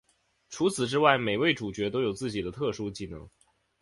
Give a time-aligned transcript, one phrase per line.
[0.49, 3.29] 除此之外每位主角都有自己的特殊技能。